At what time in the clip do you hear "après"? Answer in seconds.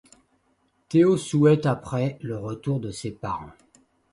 1.67-2.17